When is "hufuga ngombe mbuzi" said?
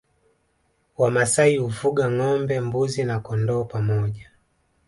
1.57-3.03